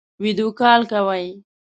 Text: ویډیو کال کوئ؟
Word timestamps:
ویډیو 0.23 0.47
کال 0.59 0.81
کوئ؟ 0.91 1.25